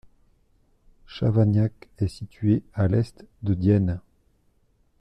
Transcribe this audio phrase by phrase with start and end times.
[1.05, 4.01] Chavagnac est situé à l'est de Dienne.